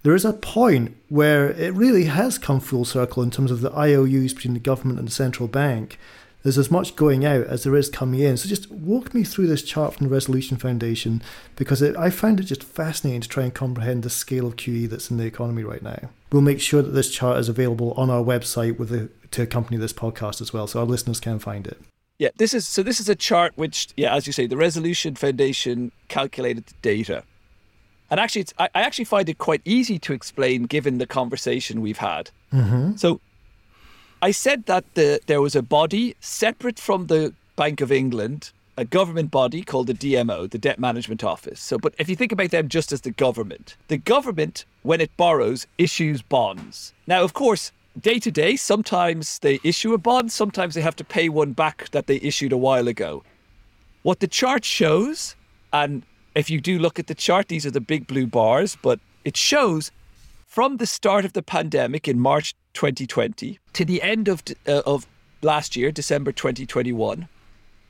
[0.04, 3.72] there is a point where it really has come full circle in terms of the
[3.72, 5.98] IOUs between the government and the central bank.
[6.44, 8.38] There's as much going out as there is coming in.
[8.38, 11.24] So just walk me through this chart from the Resolution Foundation
[11.56, 14.88] because it, I found it just fascinating to try and comprehend the scale of QE
[14.88, 16.10] that's in the economy right now.
[16.32, 19.78] We'll make sure that this chart is available on our website with the, to accompany
[19.78, 21.82] this podcast as well, so our listeners can find it.
[22.18, 22.82] Yeah, this is so.
[22.82, 27.24] This is a chart which, yeah, as you say, the Resolution Foundation calculated the data,
[28.10, 31.82] and actually, it's, I, I actually find it quite easy to explain given the conversation
[31.82, 32.30] we've had.
[32.54, 32.96] Mm-hmm.
[32.96, 33.20] So,
[34.22, 38.86] I said that the, there was a body separate from the Bank of England, a
[38.86, 41.60] government body called the DMO, the Debt Management Office.
[41.60, 45.16] So, but if you think about them just as the government, the government, when it
[45.18, 46.94] borrows, issues bonds.
[47.08, 51.04] Now, of course, day to day, sometimes they issue a bond, sometimes they have to
[51.04, 53.24] pay one back that they issued a while ago.
[54.04, 55.36] What the chart shows,
[55.74, 56.04] and
[56.36, 59.38] if you do look at the chart, these are the big blue bars, but it
[59.38, 59.92] shows
[60.46, 65.08] from the start of the pandemic in March 2020 to the end of, uh, of
[65.42, 67.28] last year, December 2021,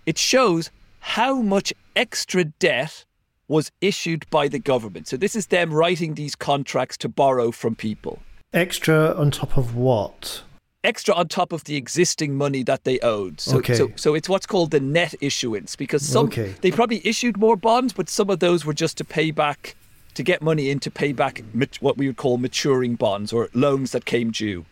[0.06, 3.06] it shows how much extra debt
[3.48, 5.08] was issued by the government.
[5.08, 8.20] So this is them writing these contracts to borrow from people.
[8.54, 10.44] Extra on top of what?
[10.84, 13.42] Extra on top of the existing money that they owed.
[13.42, 13.74] So, okay.
[13.74, 16.54] so, so it's what's called the net issuance because some okay.
[16.62, 19.76] they probably issued more bonds, but some of those were just to pay back,
[20.14, 21.44] to get money in to pay back
[21.80, 24.66] what we would call maturing bonds or loans that came due.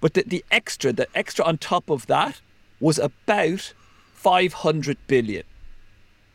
[0.00, 2.40] But the, the extra, the extra on top of that
[2.80, 3.72] was about
[4.14, 5.44] 500 billion.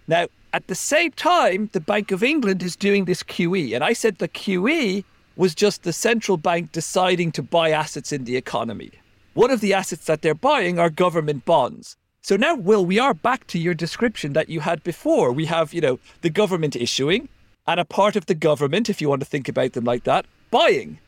[0.08, 3.76] Now, at the same time, the Bank of England is doing this QE.
[3.76, 5.04] And I said the QE
[5.38, 8.92] was just the central bank deciding to buy assets in the economy.
[9.34, 11.96] One of the assets that they're buying are government bonds.
[12.22, 15.32] So now, Will, we are back to your description that you had before.
[15.32, 17.30] We have, you know, the government issuing
[17.68, 20.26] and a part of the government, if you want to think about them like that,
[20.50, 21.00] buying.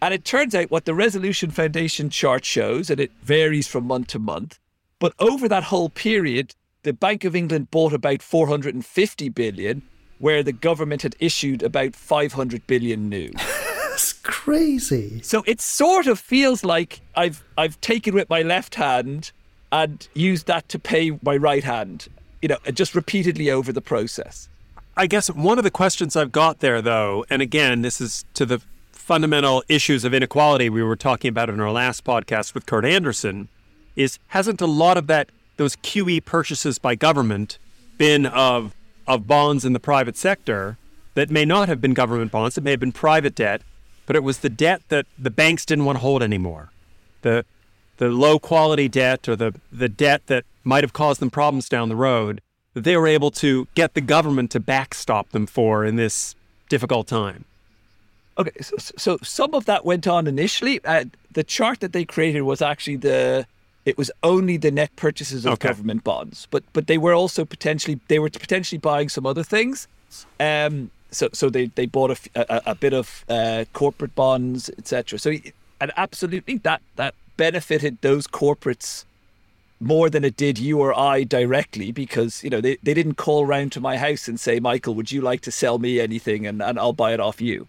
[0.00, 4.06] And it turns out what the Resolution Foundation chart shows, and it varies from month
[4.08, 4.58] to month,
[5.00, 9.82] but over that whole period, the Bank of England bought about 450 billion,
[10.18, 13.30] where the government had issued about 500 billion new.
[13.98, 15.20] That's crazy.
[15.22, 19.32] So it sort of feels like I've I've taken with my left hand
[19.72, 22.08] and used that to pay my right hand,
[22.40, 24.48] you know, just repeatedly over the process.
[24.96, 28.46] I guess one of the questions I've got there, though, and again, this is to
[28.46, 32.84] the fundamental issues of inequality we were talking about in our last podcast with Kurt
[32.84, 33.48] Andersen,
[33.96, 37.58] is hasn't a lot of that those QE purchases by government
[37.96, 38.74] been of
[39.08, 40.76] of bonds in the private sector
[41.14, 43.62] that may not have been government bonds, it may have been private debt,
[44.06, 46.70] but it was the debt that the banks didn't want to hold anymore.
[47.22, 47.44] The
[47.98, 51.88] the low quality debt or the, the debt that might have caused them problems down
[51.88, 52.40] the road
[52.74, 56.36] that they were able to get the government to backstop them for in this
[56.68, 57.44] difficult time.
[58.38, 60.82] Okay, so, so some of that went on initially.
[60.84, 63.46] Uh, the chart that they created was actually the
[63.84, 65.68] it was only the net purchases of okay.
[65.68, 69.88] government bonds, but but they were also potentially they were potentially buying some other things.
[70.40, 75.18] Um, so so they they bought a, a, a bit of uh, corporate bonds, etc.
[75.18, 75.32] So
[75.80, 79.04] and absolutely that that benefited those corporates
[79.80, 83.46] more than it did you or I directly because you know they, they didn't call
[83.46, 86.60] round to my house and say Michael would you like to sell me anything and,
[86.60, 87.68] and I'll buy it off you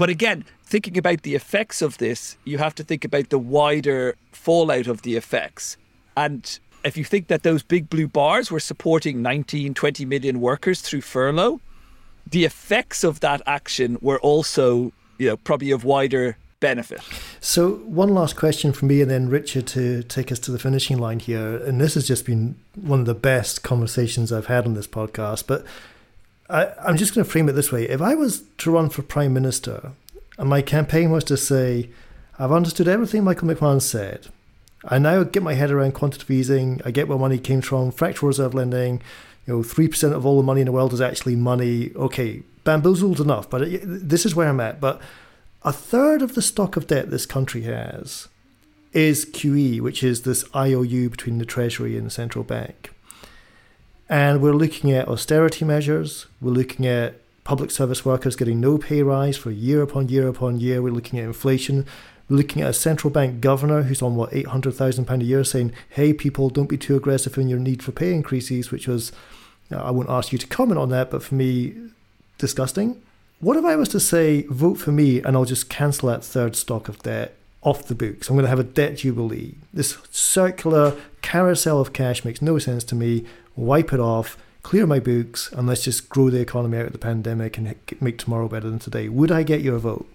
[0.00, 4.16] but again thinking about the effects of this you have to think about the wider
[4.32, 5.76] fallout of the effects
[6.16, 10.80] and if you think that those big blue bars were supporting 19 20 million workers
[10.80, 11.60] through furlough
[12.30, 17.00] the effects of that action were also, you know, probably of wider benefit.
[17.40, 20.98] So, one last question from me, and then Richard to take us to the finishing
[20.98, 21.56] line here.
[21.56, 25.46] And this has just been one of the best conversations I've had on this podcast.
[25.46, 25.64] But
[26.50, 29.02] I, I'm just going to frame it this way: if I was to run for
[29.02, 29.92] prime minister,
[30.38, 31.90] and my campaign was to say,
[32.38, 34.28] "I've understood everything Michael McMahon said."
[34.82, 36.80] I now get my head around quantitative easing.
[36.86, 39.02] I get where money came from, fractional reserve lending
[39.46, 41.92] you know, 3% of all the money in the world is actually money.
[41.94, 44.80] Okay, bamboozled enough, but it, this is where I'm at.
[44.80, 45.00] But
[45.62, 48.28] a third of the stock of debt this country has
[48.92, 52.92] is QE, which is this IOU between the Treasury and the central bank.
[54.10, 56.26] And we're looking at austerity measures.
[56.40, 60.58] We're looking at public service workers getting no pay rise for year upon year upon
[60.58, 60.82] year.
[60.82, 61.86] We're looking at inflation
[62.30, 65.24] We're looking at a central bank governor who's on what eight hundred thousand pound a
[65.24, 68.86] year, saying, "Hey, people, don't be too aggressive in your need for pay increases," which
[68.86, 69.10] was,
[69.70, 71.74] I won't ask you to comment on that, but for me,
[72.38, 73.02] disgusting.
[73.40, 76.54] What if I was to say, vote for me, and I'll just cancel that third
[76.54, 78.28] stock of debt off the books?
[78.28, 79.54] I'm going to have a debt jubilee.
[79.72, 83.24] This circular carousel of cash makes no sense to me.
[83.56, 86.98] Wipe it off clear my books and let's just grow the economy out of the
[86.98, 89.08] pandemic and make tomorrow better than today.
[89.08, 90.08] Would I get your vote?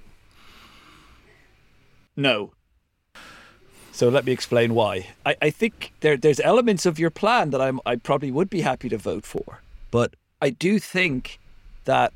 [2.15, 2.51] No.
[3.91, 5.07] So let me explain why.
[5.25, 8.61] I, I think there there's elements of your plan that I'm I probably would be
[8.61, 9.61] happy to vote for.
[9.91, 11.39] But I do think
[11.85, 12.11] that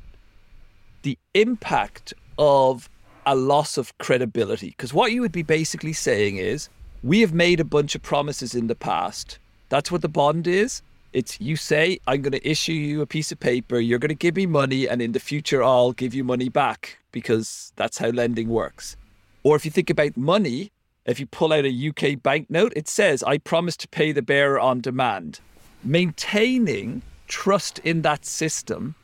[1.02, 2.88] the impact of
[3.24, 6.68] a loss of credibility, because what you would be basically saying is,
[7.02, 9.38] we have made a bunch of promises in the past.
[9.70, 10.82] That's what the bond is.
[11.12, 14.14] It's you say, I'm going to issue you a piece of paper, you're going to
[14.14, 18.10] give me money, and in the future, I'll give you money back because that's how
[18.10, 18.96] lending works.
[19.42, 20.70] Or if you think about money,
[21.06, 24.60] if you pull out a UK banknote, it says, I promise to pay the bearer
[24.60, 25.40] on demand.
[25.82, 28.94] Maintaining trust in that system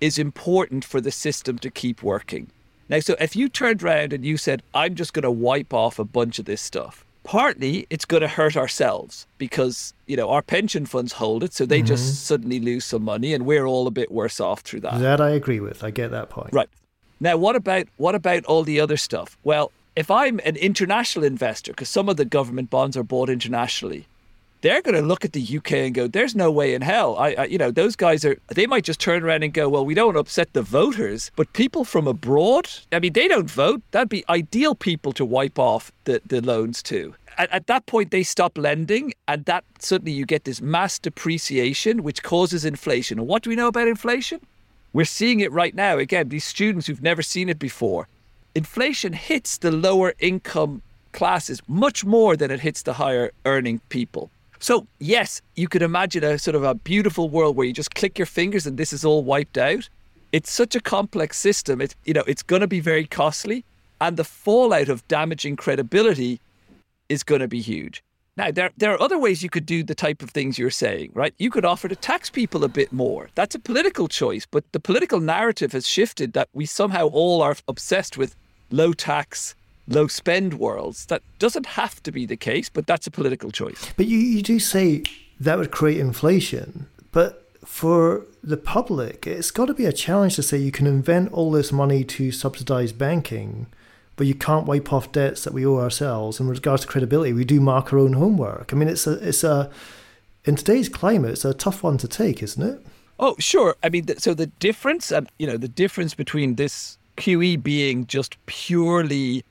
[0.00, 2.50] is important for the system to keep working.
[2.88, 6.00] Now, so if you turned around and you said, I'm just going to wipe off
[6.00, 10.42] a bunch of this stuff, partly it's going to hurt ourselves because, you know, our
[10.42, 11.52] pension funds hold it.
[11.52, 11.86] So they mm-hmm.
[11.86, 15.00] just suddenly lose some money and we're all a bit worse off through that.
[15.00, 15.84] That I agree with.
[15.84, 16.50] I get that point.
[16.52, 16.68] Right.
[17.20, 19.38] Now, what about what about all the other stuff?
[19.44, 24.08] Well, if I'm an international investor, because some of the government bonds are bought internationally,
[24.62, 27.34] they're going to look at the UK and go, "There's no way in hell." I,
[27.34, 28.36] I, you know, those guys are.
[28.48, 31.30] They might just turn around and go, "Well, we don't want to upset the voters,
[31.36, 32.70] but people from abroad.
[32.90, 33.82] I mean, they don't vote.
[33.90, 38.10] That'd be ideal people to wipe off the the loans to." At, at that point,
[38.10, 43.18] they stop lending, and that suddenly you get this mass depreciation, which causes inflation.
[43.18, 44.40] And what do we know about inflation?
[44.92, 45.98] We're seeing it right now.
[45.98, 48.08] Again, these students who've never seen it before
[48.54, 50.82] inflation hits the lower income
[51.12, 54.30] classes much more than it hits the higher earning people.
[54.62, 58.16] So, yes, you could imagine a sort of a beautiful world where you just click
[58.16, 59.88] your fingers and this is all wiped out.
[60.30, 61.80] It's such a complex system.
[61.80, 63.64] It's you know, it's going to be very costly
[64.00, 66.40] and the fallout of damaging credibility
[67.08, 68.04] is going to be huge.
[68.36, 71.10] Now, there, there are other ways you could do the type of things you're saying,
[71.12, 71.34] right?
[71.38, 73.30] You could offer to tax people a bit more.
[73.34, 77.56] That's a political choice, but the political narrative has shifted that we somehow all are
[77.66, 78.36] obsessed with
[78.70, 79.56] low tax,
[79.86, 81.06] low spend worlds.
[81.06, 83.92] That doesn't have to be the case, but that's a political choice.
[83.96, 85.02] But you, you do say
[85.40, 86.86] that would create inflation.
[87.10, 91.32] But for the public, it's got to be a challenge to say you can invent
[91.32, 93.66] all this money to subsidize banking,
[94.16, 96.40] but you can't wipe off debts that we owe ourselves.
[96.40, 98.72] In regards to credibility, we do mark our own homework.
[98.72, 99.70] I mean, it's a, it's a,
[100.44, 102.84] in today's climate, it's a tough one to take, isn't it?
[103.18, 103.76] Oh, sure.
[103.82, 108.44] I mean, so the difference, and you know, the difference between this QE being just
[108.46, 109.44] purely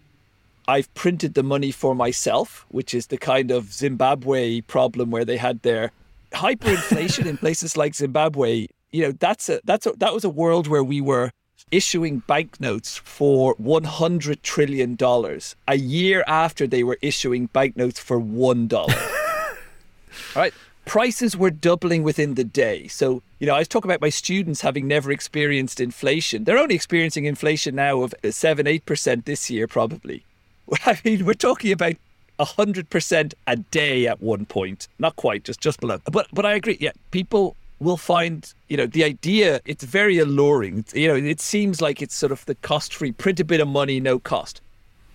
[0.68, 5.38] I've printed the money for myself, which is the kind of Zimbabwe problem where they
[5.38, 5.92] had their
[6.32, 8.68] hyperinflation in places like Zimbabwe.
[8.92, 11.32] You know, that's a that's a, that was a world where we were
[11.72, 18.68] issuing banknotes for 100 trillion dollars a year after they were issuing banknotes for 1
[18.68, 18.94] dollar.
[20.36, 20.54] All right?
[20.86, 22.88] Prices were doubling within the day.
[22.88, 26.44] So, you know, I was talking about my students having never experienced inflation.
[26.44, 30.26] They're only experiencing inflation now of 7 8% this year probably.
[30.86, 31.96] I mean, we're talking about
[32.40, 34.88] hundred percent a day at one point.
[35.00, 36.00] Not quite, just just below.
[36.12, 36.78] But but I agree.
[36.80, 39.60] Yeah, people will find you know the idea.
[39.66, 40.86] It's very alluring.
[40.94, 44.00] You know, it seems like it's sort of the cost-free, print a bit of money,
[44.00, 44.62] no cost.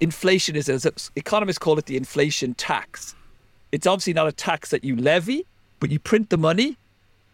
[0.00, 3.14] Inflation is, as economists call it, the inflation tax.
[3.72, 5.46] It's obviously not a tax that you levy,
[5.80, 6.76] but you print the money,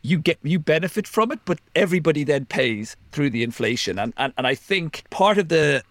[0.03, 3.99] you get you benefit from it, but everybody then pays through the inflation.
[3.99, 5.83] And and, and I think part of the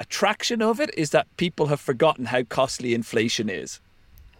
[0.00, 3.78] attraction of it is that people have forgotten how costly inflation is.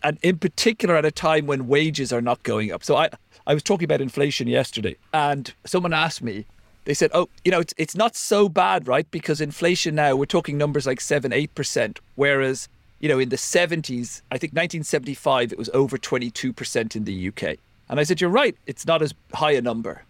[0.02, 2.82] And in particular, at a time when wages are not going up.
[2.82, 3.10] So I,
[3.46, 6.46] I was talking about inflation yesterday, and someone asked me,
[6.86, 9.08] they said, oh, you know, it's, it's not so bad, right?
[9.10, 14.22] Because inflation now, we're talking numbers like 7 8%, whereas, you know, in the 70s,
[14.30, 17.58] I think 1975, it was over 22% in the UK.
[17.90, 20.04] And I said, you're right, it's not as high a number.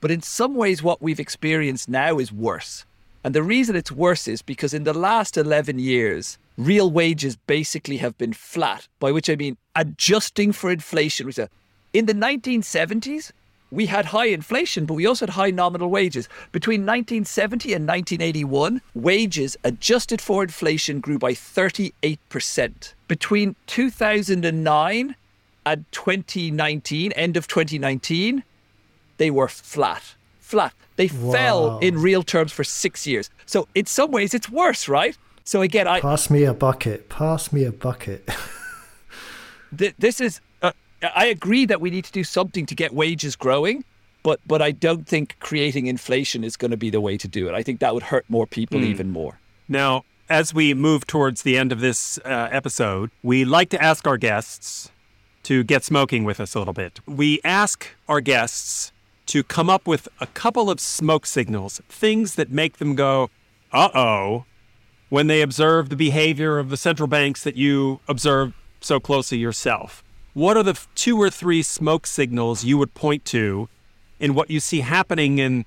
[0.00, 2.84] But in some ways, what we've experienced now is worse
[3.24, 7.96] and the reason it's worse is because in the last 11 years, real wages basically
[7.96, 11.32] have been flat, by which I mean adjusting for inflation.
[11.94, 13.32] In the 1970s,
[13.70, 16.28] we had high inflation, but we also had high nominal wages.
[16.52, 22.92] Between 1970 and 1981, wages adjusted for inflation grew by 38%.
[23.08, 25.16] Between 2009
[25.64, 28.44] and 2019, end of 2019,
[29.16, 30.14] they were flat
[30.54, 30.72] flat.
[30.94, 31.32] They wow.
[31.32, 33.28] fell in real terms for six years.
[33.44, 35.18] So in some ways, it's worse, right?
[35.42, 37.08] So again, I pass me a bucket.
[37.08, 38.28] Pass me a bucket.
[39.78, 40.40] th- this is.
[40.62, 40.72] Uh,
[41.14, 43.84] I agree that we need to do something to get wages growing,
[44.22, 47.48] but but I don't think creating inflation is going to be the way to do
[47.48, 47.54] it.
[47.54, 48.84] I think that would hurt more people mm.
[48.84, 49.40] even more.
[49.68, 54.06] Now, as we move towards the end of this uh, episode, we like to ask
[54.06, 54.90] our guests
[55.42, 57.00] to get smoking with us a little bit.
[57.06, 58.92] We ask our guests
[59.26, 63.30] to come up with a couple of smoke signals, things that make them go,
[63.72, 64.44] uh oh,
[65.08, 70.02] when they observe the behavior of the central banks that you observe so closely yourself.
[70.34, 73.68] What are the two or three smoke signals you would point to
[74.18, 75.64] in what you see happening in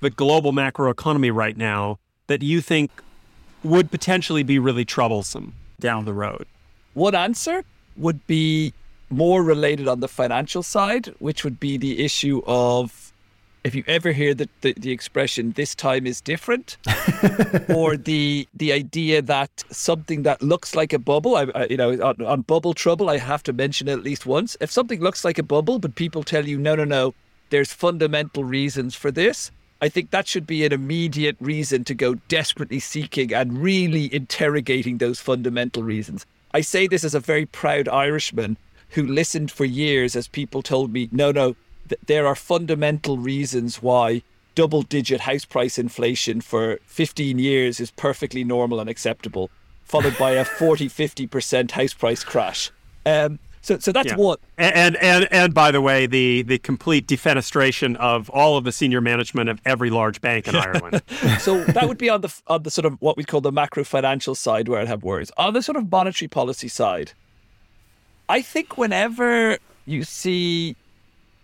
[0.00, 2.90] the global macroeconomy right now that you think
[3.62, 6.46] would potentially be really troublesome down the road?
[6.94, 7.64] One answer
[7.96, 8.72] would be
[9.10, 13.08] more related on the financial side, which would be the issue of
[13.64, 16.76] if you ever hear the, the, the expression this time is different
[17.68, 21.92] or the the idea that something that looks like a bubble I, I, you know
[21.92, 24.56] on, on bubble trouble i have to mention it at least once.
[24.60, 27.14] If something looks like a bubble but people tell you no no no
[27.50, 29.50] there's fundamental reasons for this
[29.82, 34.98] i think that should be an immediate reason to go desperately seeking and really interrogating
[34.98, 36.24] those fundamental reasons.
[36.52, 38.56] I say this as a very proud irishman
[38.90, 41.56] who listened for years as people told me, no, no,
[41.88, 44.22] th- there are fundamental reasons why
[44.54, 49.50] double digit house price inflation for 15 years is perfectly normal and acceptable,
[49.84, 52.70] followed by a 40, 50% house price crash.
[53.06, 54.16] Um, so, so that's yeah.
[54.16, 54.40] what.
[54.56, 59.00] And, and and by the way, the the complete defenestration of all of the senior
[59.00, 61.02] management of every large bank in Ireland.
[61.38, 63.84] so that would be on the on the sort of what we call the macro
[63.84, 65.30] financial side, where I'd have worries.
[65.36, 67.12] On the sort of monetary policy side,
[68.28, 70.76] I think whenever you see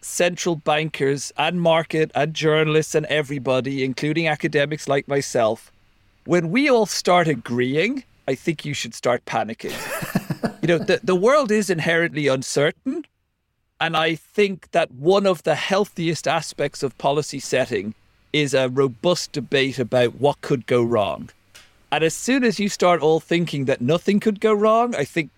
[0.02, 5.72] central bankers and market and journalists and everybody, including academics like myself,
[6.26, 9.72] when we all start agreeing, I think you should start panicking.
[10.62, 13.04] you know, the, the world is inherently uncertain.
[13.80, 17.94] And I think that one of the healthiest aspects of policy setting
[18.32, 21.30] is a robust debate about what could go wrong.
[21.90, 25.30] And as soon as you start all thinking that nothing could go wrong, I think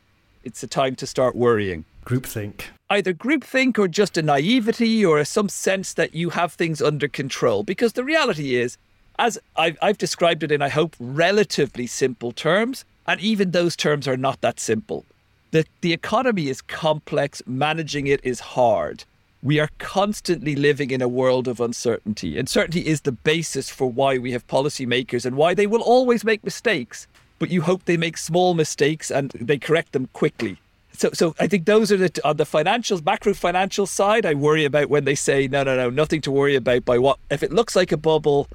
[0.47, 1.85] it's a time to start worrying.
[2.07, 2.67] Groupthink.
[2.89, 7.65] Either groupthink or just a naivety or some sense that you have things under control.
[7.65, 8.79] Because the reality is,
[9.19, 14.07] as I've, I've described it in, I hope, relatively simple terms, and even those terms
[14.07, 15.05] are not that simple.
[15.51, 19.03] The, the economy is complex, managing it is hard.
[19.43, 22.39] We are constantly living in a world of uncertainty.
[22.39, 26.45] Uncertainty is the basis for why we have policymakers and why they will always make
[26.45, 27.09] mistakes,
[27.39, 30.59] but you hope they make small mistakes and they correct them quickly.
[30.93, 34.25] So, so I think those are the on the financials, macro financial side.
[34.25, 36.85] I worry about when they say no, no, no, nothing to worry about.
[36.85, 38.49] By what if it looks like a bubble,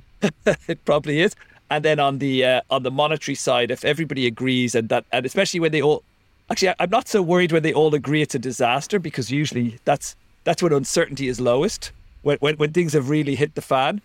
[0.46, 1.34] it probably is.
[1.70, 5.26] And then on the uh, on the monetary side, if everybody agrees and that, and
[5.26, 6.04] especially when they all
[6.50, 10.14] Actually, I'm not so worried when they all agree it's a disaster because usually that's
[10.44, 11.90] that's when uncertainty is lowest,
[12.20, 14.02] when, when, when things have really hit the fan.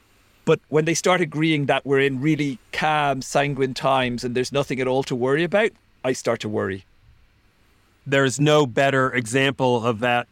[0.49, 4.79] But when they start agreeing that we're in really calm, sanguine times and there's nothing
[4.79, 5.69] at all to worry about,
[6.03, 6.85] I start to worry.
[8.07, 10.27] There's no better example of that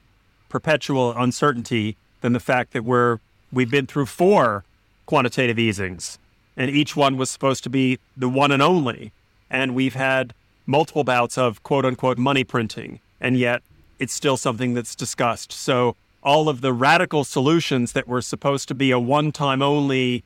[0.49, 3.19] perpetual uncertainty than the fact that we're
[3.53, 4.63] we've been through four
[5.05, 6.17] quantitative easings,
[6.55, 9.11] and each one was supposed to be the one and only.
[9.51, 10.33] And we've had
[10.65, 13.61] multiple bouts of quote unquote money printing, and yet
[13.99, 15.51] it's still something that's discussed.
[15.51, 15.95] So
[16.27, 20.25] all of the radical solutions that were supposed to be a one time only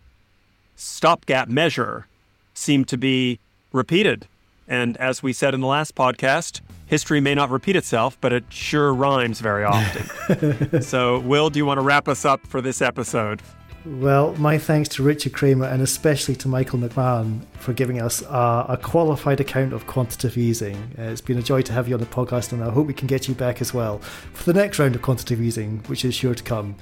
[0.75, 2.07] stopgap measure
[2.55, 3.37] seem to be
[3.71, 4.27] repeated.
[4.67, 8.43] And as we said in the last podcast, history may not repeat itself, but it
[8.49, 10.81] sure rhymes very often.
[10.81, 13.39] so, Will, do you want to wrap us up for this episode?
[13.83, 18.65] Well, my thanks to Richard Kramer and especially to Michael McMahon for giving us a,
[18.69, 20.77] a qualified account of quantitative easing.
[20.99, 22.93] Uh, it's been a joy to have you on the podcast, and I hope we
[22.93, 26.13] can get you back as well for the next round of quantitative easing, which is
[26.13, 26.75] sure to come.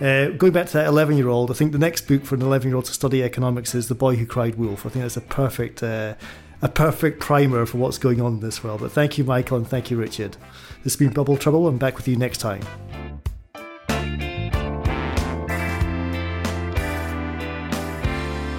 [0.00, 2.42] Uh, going back to that 11 year old, I think the next book for an
[2.42, 4.86] 11 year old to study economics is The Boy Who Cried Wolf.
[4.86, 5.82] I think that's a perfect.
[5.82, 6.14] Uh,
[6.62, 8.80] a perfect primer for what's going on in this world.
[8.80, 10.38] But thank you, Michael, and thank you, Richard.
[10.82, 11.68] This has been Bubble Trouble.
[11.68, 12.62] I'm back with you next time.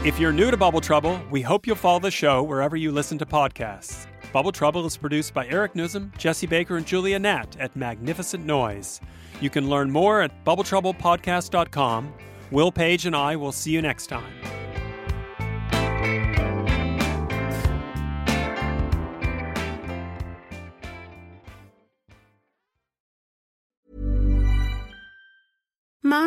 [0.06, 3.18] If you're new to Bubble Trouble, we hope you'll follow the show wherever you listen
[3.18, 4.06] to podcasts.
[4.32, 9.02] Bubble Trouble is produced by Eric Nuzum, Jesse Baker, and Julia Natt at Magnificent Noise.
[9.42, 12.14] You can learn more at bubbletroublepodcast.com.
[12.52, 14.32] Will Page and I will see you next time.